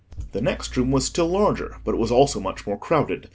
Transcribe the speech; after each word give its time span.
The 0.31 0.41
next 0.41 0.75
room 0.75 0.89
was 0.89 1.05
still 1.05 1.27
larger, 1.27 1.77
but 1.85 1.93
it 1.93 1.99
was 1.99 2.09
also 2.09 2.39
much 2.39 2.65
more 2.65 2.79
crowded. 2.79 3.29